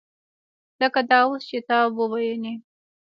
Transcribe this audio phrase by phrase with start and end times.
[0.81, 2.53] لکه دا اوس چې تا وویلې.